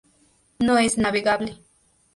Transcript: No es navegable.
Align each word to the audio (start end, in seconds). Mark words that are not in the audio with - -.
No 0.57 0.79
es 0.79 0.97
navegable. 0.97 1.59